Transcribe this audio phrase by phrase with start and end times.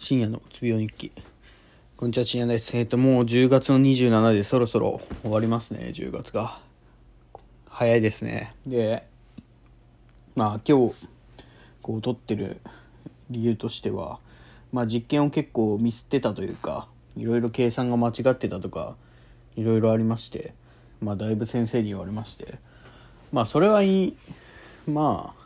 [0.00, 1.10] 深夜のつびお日記。
[1.96, 2.74] こんにちは、深夜です。
[2.76, 6.60] えっ、ー、と、もう10月の27でそろそろ終わりますね、10月が。
[7.68, 8.54] 早いですね。
[8.64, 9.08] で、
[10.36, 10.94] まあ今日、
[11.82, 12.60] こう撮ってる
[13.28, 14.20] 理由としては、
[14.72, 16.86] まあ実験を結構ミスってたというか、
[17.16, 18.94] いろいろ計算が間違ってたとか、
[19.56, 20.54] いろいろありまして、
[21.00, 22.60] まあだいぶ先生に言われまして、
[23.32, 24.16] まあそれはいい、
[24.86, 25.37] まあ、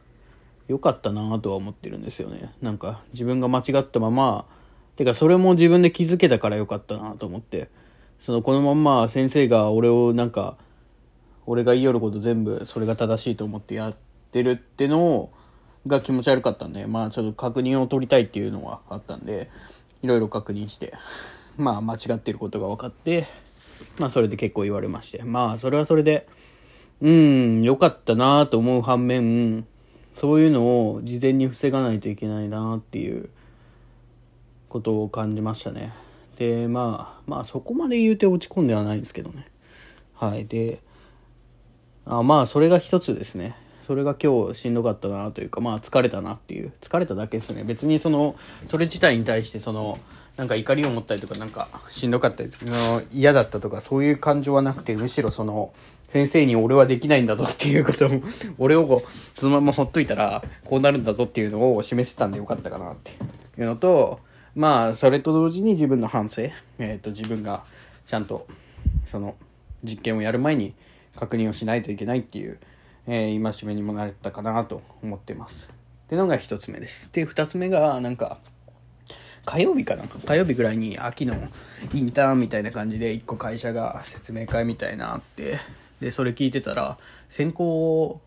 [0.72, 2.54] 良かったなとは思ってるんですよね。
[2.62, 4.46] なんか自分が間違ったまま、
[4.96, 7.68] てかそれも自分で気づけたから良かったなと思って、
[8.18, 10.56] そのこのまんま先生が俺をなんか、
[11.44, 13.96] 俺が言いよること全部それが正しいと思ってやっ
[14.30, 15.32] てるってのを、
[15.86, 19.50] が気持ち悪かったんで、まあちょっと確認を取りたいっていうのはあったんで、
[20.02, 20.94] いろいろ確認して、
[21.58, 23.26] まあ間違ってることが分かって、
[23.98, 26.26] まあそれで結構言われまして、まあそれはそれで、
[27.02, 29.66] うん、良かったなと思う反面、
[30.16, 33.30] そういうのを事前に防がないといけないなっていう
[34.68, 35.92] ことを感じましたね。
[36.38, 39.46] で、まあ、まあそこまで言うて落ち込んではないんですけどね。
[40.14, 40.46] はい。
[40.46, 40.80] で、
[42.04, 43.56] あまあそれが一つですね。
[43.86, 46.72] それが今日しんどかったなというか、まあ疲れたなっていう。
[46.80, 47.64] 疲れただけですね。
[47.64, 49.98] 別にその、それ自体に対してその、
[50.42, 52.64] なんか怒りを持ったりとか、なんかしんどかったりとか、
[53.12, 55.72] 嫌だったとか、そういう感情はなくて、むしろその、
[56.08, 58.10] 先生に俺はできないんだぞっていうことを、
[58.58, 59.04] 俺を
[59.38, 64.18] そのままほっといたら、こうなるんだぞっていうのを示せたんでよかったかなっていうのと、
[64.56, 66.42] まあ、それと同時に自分の反省、
[66.80, 67.62] えっ、と、自分が
[68.04, 68.48] ちゃんと、
[69.06, 69.36] その、
[69.84, 70.74] 実験をやる前に
[71.14, 72.58] 確認をしないといけないっていう、
[73.06, 75.70] えー、戒めにもなれたかなと思ってます。
[76.06, 77.10] っていうのが一つ目です。
[77.12, 78.38] で、二つ目が、なんか、
[79.44, 80.04] 火曜日かな？
[80.04, 81.36] 火曜日ぐらいに秋の
[81.92, 85.58] インターンみたいな感じで一個会社が説明会みたいなあって
[86.00, 86.98] でそれ聞いてたら
[87.28, 88.20] 選考を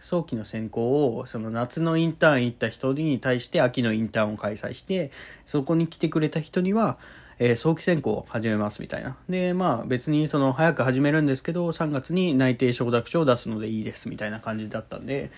[0.00, 5.10] 早期の選考をその夏のインターン行った人に対して秋のインターンを開催して
[5.46, 6.98] そこに来てくれた人には、
[7.38, 9.16] えー、早期選考を始めますみたいな。
[9.28, 15.30] でまあ別にその早く始めるんですけど3月に内定承諾書を出すのでいいですみたいな感じだったんで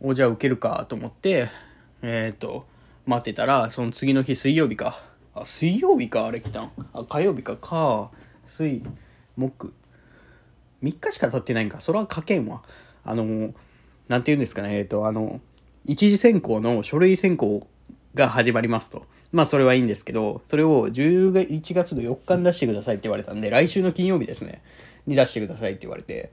[0.00, 1.48] おじゃあ受けるかと思って
[2.02, 2.66] えっ、ー、と
[3.06, 5.00] 待ってたら、その次の日水曜日か。
[5.34, 6.70] あ、水曜日か、あれ来たん。
[6.92, 8.10] あ、火曜日か、か、
[8.44, 8.82] 水、
[9.36, 9.72] 木。
[10.82, 11.80] 3日しか経ってないんか。
[11.80, 12.62] それは書けんわ。
[13.04, 13.54] あの、
[14.08, 14.78] なんて言うんですかね。
[14.78, 15.40] えっ、と、あの、
[15.86, 17.66] 一次選考の書類選考
[18.14, 19.06] が始まりますと。
[19.32, 24.62] まあ、それはいいんですけど、それを11月の4日に出してくださいって言われたんで、来週の金曜日ですね。
[25.06, 26.30] に出してくださいって言われて、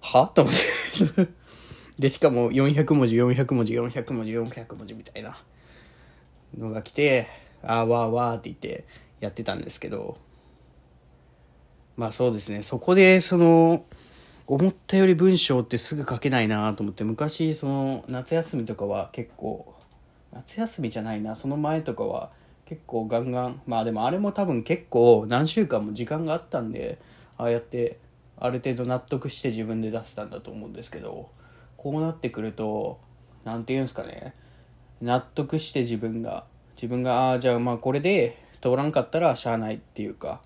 [0.00, 0.28] は？
[0.28, 1.28] と思って
[1.98, 5.42] で、しかも400文字、400文字、400文字、400文字みたいな。
[6.56, 7.28] のが来て、
[7.62, 8.84] あーわーわーって言って
[9.20, 10.18] やってたんですけど、
[11.96, 13.84] まあそうですね、そこでその、
[14.46, 19.74] 思ったより文章ってすぐ書けないなと思って、昔その夏休みとかは結構、
[20.32, 22.30] 夏休みじゃないな、その前とかは
[22.64, 26.98] 結構ガンガン、まあでもあれも多分結構何週間も時間があったんで、
[27.36, 27.98] ああやって
[28.38, 31.30] ある程度納得して自分で出せたんだと思うんですけど、
[31.76, 33.00] こうなってくると、
[33.44, 34.34] 何て言うんですかね、
[35.00, 36.44] 納得して自分が
[36.76, 40.40] 自分がああじゃあまあこれで通らんかったらしゃあないっていうか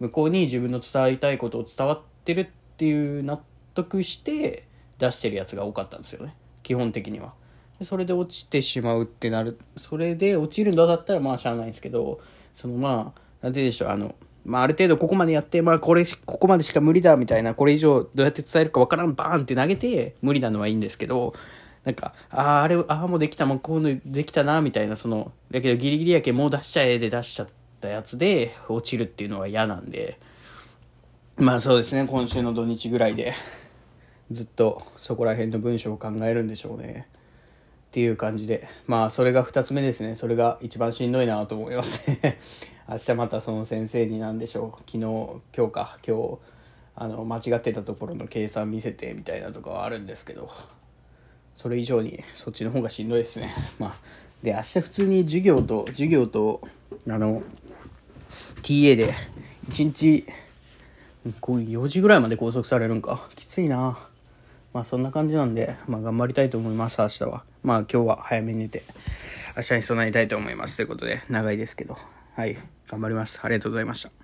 [0.00, 2.46] 向こうに自分の伝えたいことを伝わってるっ
[2.76, 3.40] ていう納
[3.74, 4.66] 得して
[4.98, 6.34] 出してるやつが多かったんですよね。
[6.62, 7.34] 基本的には。
[7.82, 12.20] それで落ちてしまうってなるそれで落ちるのだったらまあしゃあないんですけど
[12.56, 14.16] そのまあなんてでしょうあの
[14.48, 21.34] まあ、ある程度ここまでやって、まあ、これ、ここまでしか無理だみたいな、これ以上どうやって伝えるかわからん、バーンって投げて、無理なのはいいんですけど、
[21.88, 27.46] なんか、ああ、あれ、ああ、もうできた、もうこういうのできたな、みたいな、その、だけどギリギリやけもう出しちゃえで出しちゃっ
[27.80, 30.20] たやつで落ちるっていうのは嫌なんで、
[31.38, 33.32] まあそうですね、今週の土日ぐらいで、
[34.30, 37.08] ずっとそこら辺の文章を考えるんでしょうね。
[37.88, 40.14] っていう感じで、まあそれが2つ目ですね。
[40.14, 42.38] それが一番しんどいなと思いますね。
[42.86, 44.90] 明日またその先生に何でしょう。
[44.90, 44.98] 昨日、
[45.56, 46.38] 今日か、今日、
[46.96, 50.50] あの、間違ってたところの計算見せてみたいなとかはあるんですけど、
[51.58, 53.52] それ以上にそっちの方がしんどいですね。
[53.80, 53.94] まあ、
[54.44, 56.60] で、明日普通に授業と、授業と、
[57.08, 57.42] あの、
[58.62, 59.12] TA で、
[59.68, 60.24] 1日、
[61.26, 63.28] 4時ぐらいまで拘束されるんか。
[63.34, 63.98] きついな。
[64.72, 67.42] まあそんな感じなんで、まあ頑張りたいと思います、明日は。
[67.64, 68.84] まあ今日は早めに寝て、
[69.56, 70.76] 明日に備えたいと思います。
[70.76, 71.98] ということで、長いですけど、
[72.36, 72.56] はい、
[72.86, 73.40] 頑張ります。
[73.42, 74.17] ありがとうございました。